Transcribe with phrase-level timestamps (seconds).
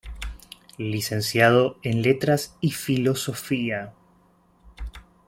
[0.79, 3.93] Licenciado en Letras y Filosofía.